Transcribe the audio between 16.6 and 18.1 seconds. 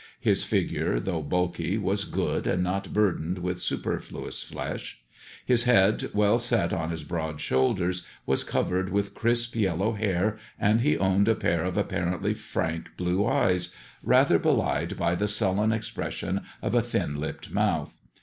of a thin lipped mouth.